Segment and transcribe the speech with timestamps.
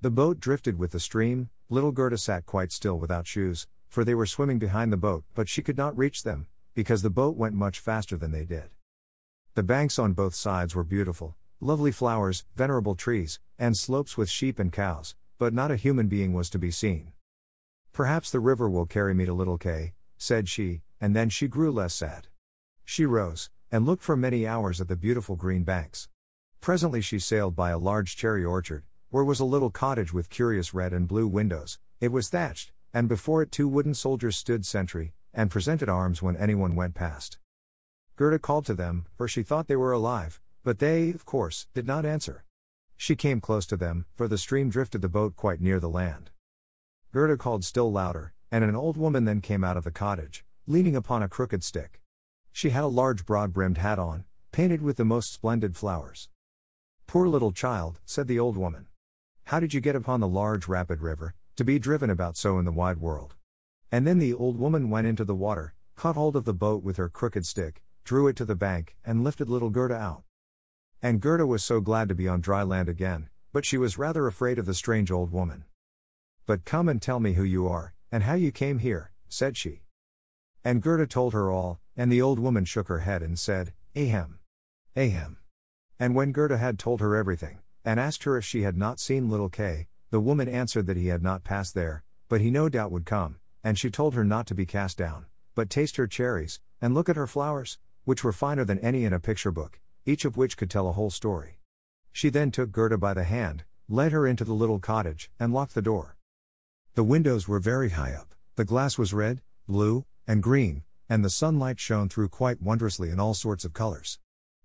[0.00, 4.16] The boat drifted with the stream, little Gerda sat quite still without shoes, for they
[4.16, 7.54] were swimming behind the boat, but she could not reach them, because the boat went
[7.54, 8.70] much faster than they did.
[9.54, 14.58] The banks on both sides were beautiful, lovely flowers, venerable trees, and slopes with sheep
[14.58, 17.12] and cows, but not a human being was to be seen.
[17.92, 21.70] Perhaps the river will carry me to Little Kay, said she, and then she grew
[21.70, 22.26] less sad.
[22.84, 26.08] She rose, and looked for many hours at the beautiful green banks.
[26.60, 30.74] Presently she sailed by a large cherry orchard, where was a little cottage with curious
[30.74, 31.78] red and blue windows.
[32.00, 36.36] It was thatched, and before it two wooden soldiers stood sentry, and presented arms when
[36.36, 37.38] anyone went past.
[38.16, 41.86] Gerda called to them, for she thought they were alive, but they, of course, did
[41.86, 42.44] not answer.
[42.96, 46.30] She came close to them, for the stream drifted the boat quite near the land.
[47.12, 50.94] Gerda called still louder, and an old woman then came out of the cottage, leaning
[50.94, 52.00] upon a crooked stick.
[52.52, 56.28] She had a large broad brimmed hat on, painted with the most splendid flowers.
[57.06, 58.86] Poor little child, said the old woman.
[59.46, 62.64] How did you get upon the large rapid river, to be driven about so in
[62.64, 63.34] the wide world?
[63.90, 66.96] And then the old woman went into the water, caught hold of the boat with
[66.96, 70.22] her crooked stick, drew it to the bank, and lifted little Gerda out.
[71.04, 74.28] And Gerda was so glad to be on dry land again, but she was rather
[74.28, 75.64] afraid of the strange old woman.
[76.46, 79.82] But come and tell me who you are, and how you came here, said she.
[80.64, 84.38] And Gerda told her all, and the old woman shook her head and said, Ahem.
[84.96, 85.38] Ahem.
[85.98, 89.28] And when Gerda had told her everything, and asked her if she had not seen
[89.28, 92.92] little Kay, the woman answered that he had not passed there, but he no doubt
[92.92, 95.26] would come, and she told her not to be cast down,
[95.56, 99.12] but taste her cherries, and look at her flowers, which were finer than any in
[99.12, 101.60] a picture book, each of which could tell a whole story.
[102.12, 105.74] She then took Gerda by the hand, led her into the little cottage, and locked
[105.74, 106.16] the door.
[106.94, 111.30] The windows were very high up, the glass was red, blue, and green, and the
[111.30, 114.18] sunlight shone through quite wondrously in all sorts of colors.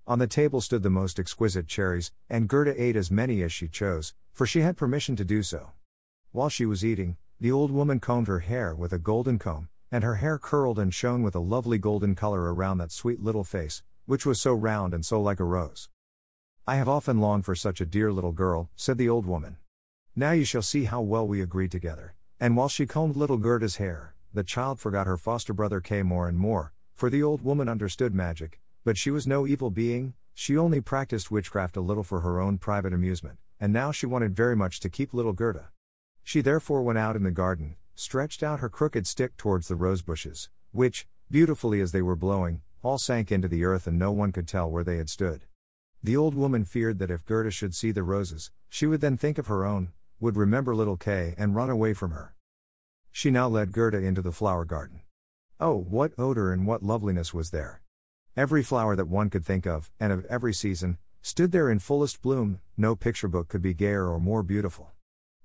[0.05, 3.67] On the table stood the most exquisite cherries, and Gerda ate as many as she
[3.67, 5.71] chose, for she had permission to do so.
[6.31, 10.03] While she was eating, the old woman combed her hair with a golden comb, and
[10.03, 13.83] her hair curled and shone with a lovely golden color around that sweet little face,
[14.07, 15.89] which was so round and so like a rose.
[16.65, 19.57] I have often longed for such a dear little girl, said the old woman.
[20.15, 22.15] Now you shall see how well we agree together.
[22.39, 26.27] And while she combed little Gerda's hair, the child forgot her foster brother Kay more
[26.27, 30.57] and more, for the old woman understood magic, but she was no evil being, she
[30.57, 34.55] only practiced witchcraft a little for her own private amusement, and now she wanted very
[34.55, 35.69] much to keep little Gerda.
[36.23, 40.01] She therefore went out in the garden, stretched out her crooked stick towards the rose
[40.01, 44.31] bushes, which, beautifully as they were blowing, all sank into the earth and no one
[44.31, 45.43] could tell where they had stood.
[46.01, 49.37] The old woman feared that if Gerda should see the roses, she would then think
[49.37, 52.33] of her own, would remember little Kay and run away from her.
[53.11, 55.01] She now led Gerda into the flower garden.
[55.59, 57.81] Oh, what odor and what loveliness was there!
[58.37, 62.21] Every flower that one could think of, and of every season, stood there in fullest
[62.21, 64.93] bloom, no picture book could be gayer or more beautiful.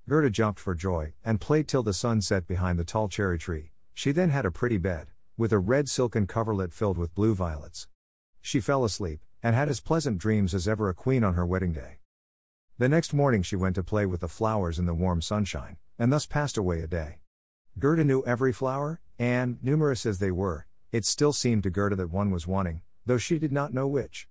[0.07, 3.71] Gerda jumped for joy, and played till the sun set behind the tall cherry tree.
[3.93, 5.07] She then had a pretty bed,
[5.37, 7.87] with a red silken coverlet filled with blue violets.
[8.41, 11.73] She fell asleep, and had as pleasant dreams as ever a queen on her wedding
[11.73, 11.97] day.
[12.77, 16.11] The next morning she went to play with the flowers in the warm sunshine, and
[16.11, 17.19] thus passed away a day.
[17.79, 22.11] Gerda knew every flower, and, numerous as they were, it still seemed to Gerda that
[22.11, 24.27] one was wanting, though she did not know which.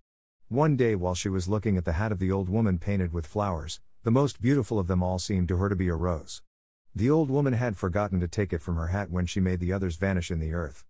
[0.49, 3.27] One day while she was looking at the hat of the old woman painted with
[3.27, 6.43] flowers, the most beautiful of them all seemed to her to be a rose.
[6.95, 9.73] The old woman had forgotten to take it from her hat when she made the
[9.73, 10.85] others vanish in the earth.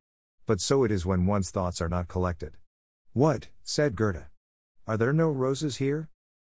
[0.46, 2.56] But so it is when one's thoughts are not collected.
[3.12, 4.28] What, said Gerda.
[4.86, 6.08] Are there no roses here?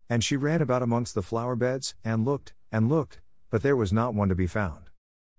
[0.10, 3.92] And she ran about amongst the flower beds, and looked, and looked, but there was
[3.92, 4.90] not one to be found.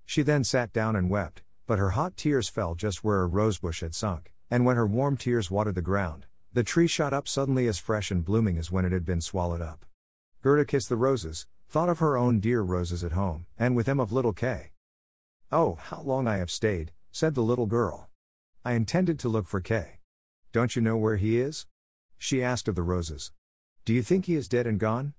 [0.04, 3.80] She then sat down and wept, but her hot tears fell just where a rosebush
[3.80, 7.68] had sunk, and when her warm tears watered the ground, the tree shot up suddenly
[7.68, 9.86] as fresh and blooming as when it had been swallowed up.
[10.42, 14.00] Gerda kissed the roses, thought of her own dear roses at home, and with them
[14.00, 14.72] of little Kay.
[15.52, 18.09] Oh, how long I have stayed, said the little girl.
[18.62, 20.00] I intended to look for Kay.
[20.52, 21.66] Don't you know where he is?
[22.18, 23.32] She asked of the roses.
[23.86, 25.14] Do you think he is dead and gone?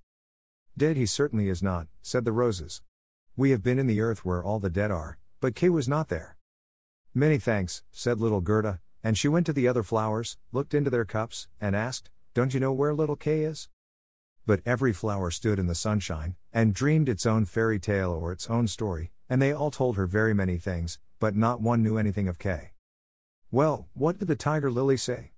[0.78, 2.82] Dead he certainly is not, said the roses.
[3.36, 6.08] We have been in the earth where all the dead are, but Kay was not
[6.08, 6.36] there.
[7.14, 11.04] Many thanks, said little Gerda, and she went to the other flowers, looked into their
[11.04, 13.68] cups, and asked, Don't you know where little Kay is?
[14.46, 18.48] But every flower stood in the sunshine, and dreamed its own fairy tale or its
[18.48, 22.28] own story, and they all told her very many things, but not one knew anything
[22.28, 22.71] of Kay.
[23.54, 25.32] Well, what did the tiger lily say?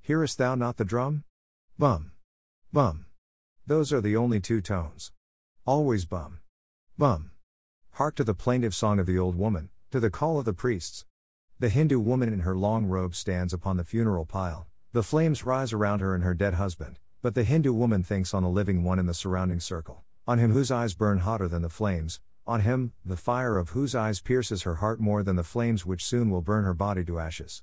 [0.00, 1.24] Hearest thou not the drum?
[1.76, 2.12] Bum.
[2.72, 3.06] Bum.
[3.66, 5.10] Those are the only two tones.
[5.66, 6.38] Always bum.
[6.96, 7.32] Bum.
[7.94, 11.04] Hark to the plaintive song of the old woman, to the call of the priests.
[11.58, 15.72] The Hindu woman in her long robe stands upon the funeral pile, the flames rise
[15.72, 19.00] around her and her dead husband, but the Hindu woman thinks on the living one
[19.00, 22.92] in the surrounding circle, on him whose eyes burn hotter than the flames, on him,
[23.04, 26.42] the fire of whose eyes pierces her heart more than the flames which soon will
[26.42, 27.62] burn her body to ashes.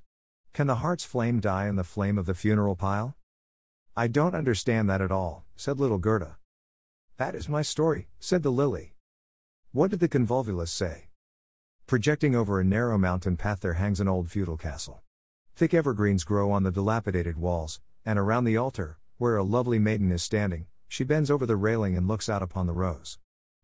[0.52, 3.16] Can the heart's flame die in the flame of the funeral pile?
[3.96, 6.36] I don't understand that at all, said little Gerda.
[7.18, 8.94] That is my story, said the lily.
[9.72, 11.08] What did the convolvulus say?
[11.86, 15.02] Projecting over a narrow mountain path there hangs an old feudal castle.
[15.54, 20.10] Thick evergreens grow on the dilapidated walls, and around the altar, where a lovely maiden
[20.10, 23.18] is standing, she bends over the railing and looks out upon the rose.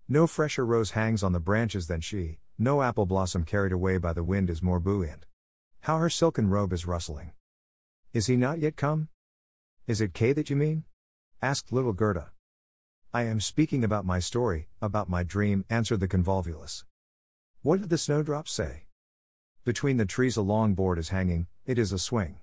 [0.09, 4.13] No fresher rose hangs on the branches than she, no apple blossom carried away by
[4.13, 5.27] the wind is more buoyant.
[5.81, 7.33] How her silken robe is rustling.
[8.13, 9.09] Is he not yet come?
[9.89, 10.85] Is it Kay that you mean?
[11.43, 12.31] asked little Gerda.
[13.13, 16.85] I am speaking about my story, about my dream, answered the convolvulus.
[17.63, 18.85] What did the snowdrops say?
[19.65, 22.39] Between the trees a long board is hanging, it is a swing.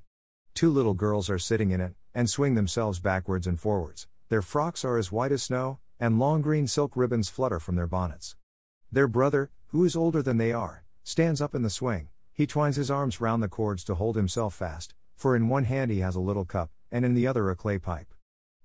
[0.53, 4.07] Two little girls are sitting in it, and swing themselves backwards and forwards.
[4.27, 7.87] Their frocks are as white as snow, and long green silk ribbons flutter from their
[7.87, 8.35] bonnets.
[8.91, 12.09] Their brother, who is older than they are, stands up in the swing.
[12.33, 15.91] He twines his arms round the cords to hold himself fast, for in one hand
[15.91, 18.13] he has a little cup, and in the other a clay pipe.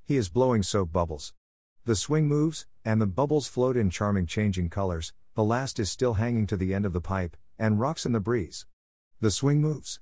[0.04, 1.32] He is blowing soap bubbles.
[1.84, 6.14] The swing moves, and the bubbles float in charming changing colors, the last is still
[6.14, 8.66] hanging to the end of the pipe, and rocks in the breeze.
[9.20, 10.00] The swing moves.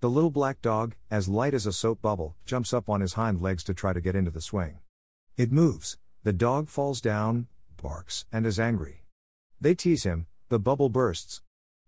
[0.00, 3.40] The little black dog, as light as a soap bubble, jumps up on his hind
[3.40, 4.80] legs to try to get into the swing.
[5.38, 7.46] It moves, the dog falls down,
[7.80, 9.04] barks, and is angry.
[9.60, 11.42] They tease him, the bubble bursts.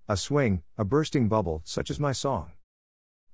[0.09, 2.53] A swing, a bursting bubble, such as my song.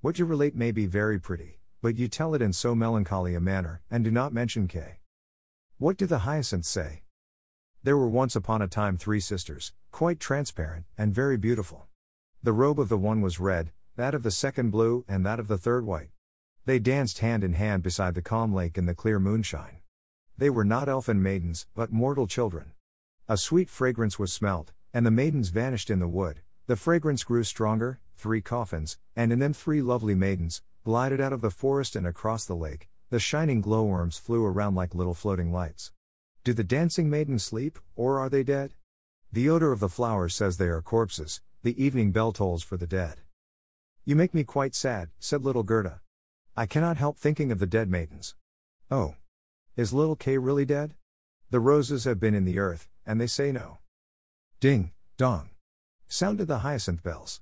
[0.00, 3.40] What you relate may be very pretty but you tell it in so melancholy a
[3.40, 5.00] manner, and do not mention Kay.
[5.78, 7.02] What do the hyacinths say?
[7.82, 11.88] There were once upon a time three sisters, quite transparent, and very beautiful.
[12.40, 15.48] The robe of the one was red, that of the second blue, and that of
[15.48, 16.10] the third white.
[16.66, 19.81] They danced hand in hand beside the calm lake in the clear moonshine.
[20.38, 22.72] They were not elfin maidens, but mortal children.
[23.28, 26.40] A sweet fragrance was smelt, and the maidens vanished in the wood.
[26.66, 31.40] The fragrance grew stronger, three coffins, and in them three lovely maidens, glided out of
[31.40, 35.92] the forest and across the lake, the shining glowworms flew around like little floating lights.
[36.44, 38.74] Do the dancing maidens sleep, or are they dead?
[39.30, 42.86] The odor of the flowers says they are corpses, the evening bell tolls for the
[42.86, 43.18] dead.
[44.04, 46.00] You make me quite sad, said little Gerda.
[46.56, 48.34] I cannot help thinking of the dead maidens.
[48.90, 49.14] Oh.
[49.74, 50.94] Is little Kay really dead?
[51.50, 53.78] The roses have been in the earth, and they say no.
[54.60, 55.48] Ding, dong.
[56.08, 57.40] Sounded the hyacinth bells.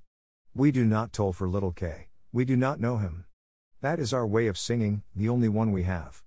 [0.55, 3.25] We do not toll for little Kay, we do not know him.
[3.81, 6.23] That is our way of singing, the only one we have.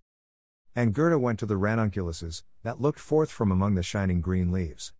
[0.76, 4.92] And Gerda went to the ranunculuses, that looked forth from among the shining green leaves.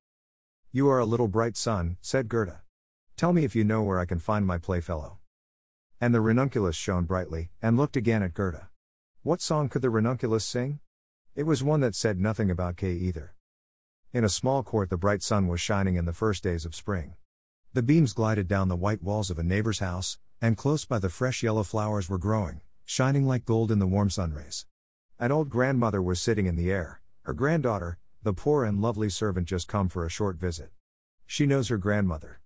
[0.73, 2.63] You are a little bright sun, said Gerda.
[3.17, 5.19] Tell me if you know where I can find my playfellow.
[6.01, 8.71] And the ranunculus shone brightly, and looked again at Gerda.
[9.23, 10.81] What song could the ranunculus sing?
[11.37, 13.35] It was one that said nothing about Kay either.
[14.13, 17.17] In a small court, the bright sun was shining in the first days of spring.
[17.73, 21.09] The beams glided down the white walls of a neighbor's house, and close by the
[21.09, 24.67] fresh yellow flowers were growing, shining like gold in the warm sunrays.
[25.19, 29.49] An old grandmother was sitting in the air, her granddaughter, the poor and lovely servant
[29.49, 30.71] just come for a short visit.
[31.27, 32.41] She knows her grandmother.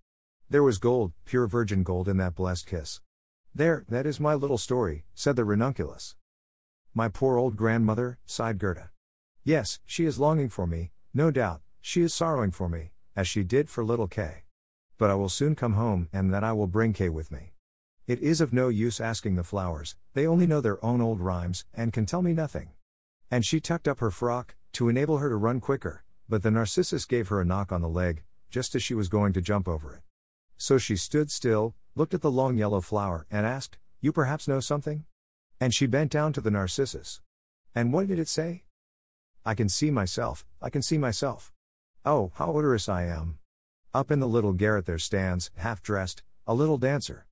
[0.49, 3.01] There was gold, pure virgin gold in that blessed kiss.
[3.53, 6.15] There, that is my little story, said the ranunculus.
[6.99, 8.89] My poor old grandmother, sighed Gerda.
[9.45, 13.41] Yes, she is longing for me, no doubt, she is sorrowing for me, as she
[13.41, 14.43] did for little Kay.
[14.97, 17.53] But I will soon come home, and then I will bring Kay with me.
[18.05, 21.63] It is of no use asking the flowers, they only know their own old rhymes,
[21.73, 22.71] and can tell me nothing.
[23.31, 27.05] And she tucked up her frock, to enable her to run quicker, But the narcissus
[27.05, 29.95] gave her a knock on the leg, just as she was going to jump over
[29.95, 30.01] it.
[30.57, 34.59] So she stood still, looked at the long yellow flower, and asked, You perhaps know
[34.59, 35.05] something?
[35.59, 37.21] And she bent down to the narcissus.
[37.75, 38.63] And what did it say?
[39.45, 41.51] I can see myself, I can see myself.
[42.05, 43.39] Oh, how odorous I am.
[43.93, 47.25] Up in the little garret there stands, half dressed, a little dancer.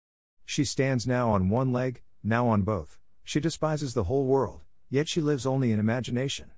[0.46, 2.98] She stands now on one leg, now on both.
[3.24, 6.51] She despises the whole world, yet she lives only in imagination.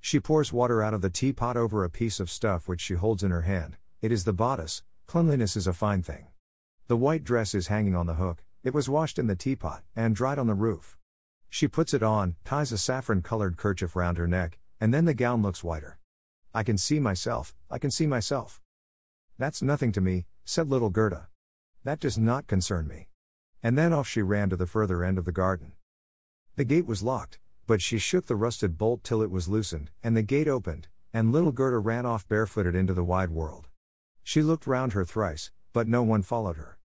[0.00, 3.22] She pours water out of the teapot over a piece of stuff which she holds
[3.22, 3.76] in her hand.
[4.00, 6.26] It is the bodice, cleanliness is a fine thing.
[6.86, 10.14] The white dress is hanging on the hook, it was washed in the teapot, and
[10.14, 10.96] dried on the roof.
[11.50, 15.14] She puts it on, ties a saffron colored kerchief round her neck, and then the
[15.14, 15.98] gown looks whiter.
[16.54, 18.60] I can see myself, I can see myself.
[19.38, 21.28] That's nothing to me, said little Gerda.
[21.84, 23.08] That does not concern me.
[23.62, 25.72] And then off she ran to the further end of the garden.
[26.56, 30.16] The gate was locked, but she shook the rusted bolt till it was loosened, and
[30.16, 33.68] the gate opened, and little Gerda ran off barefooted into the wide world.
[34.22, 36.78] She looked round her thrice, but no one followed her.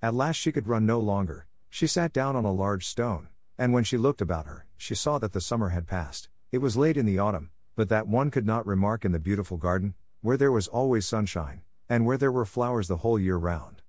[0.00, 3.72] At last she could run no longer, she sat down on a large stone, and
[3.72, 6.28] when she looked about her, she saw that the summer had passed.
[6.52, 9.56] It was late in the autumn, but that one could not remark in the beautiful
[9.56, 13.82] garden, where there was always sunshine, and where there were flowers the whole year round.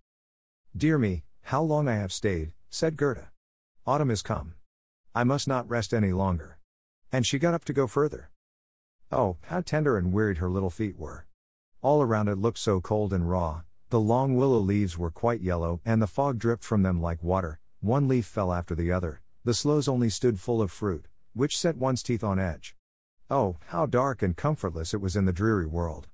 [0.75, 3.31] Dear me, how long I have stayed, said Gerda.
[3.85, 4.55] Autumn is come.
[5.15, 6.57] I must not rest any longer.
[7.11, 8.29] And she got up to go further.
[9.11, 11.25] Oh, how tender and wearied her little feet were.
[11.81, 15.81] All around it looked so cold and raw, the long willow leaves were quite yellow,
[15.83, 19.53] and the fog dripped from them like water, one leaf fell after the other, the
[19.53, 22.75] sloes only stood full of fruit, which set one's teeth on edge.
[23.29, 26.07] Oh, how dark and comfortless it was in the dreary world.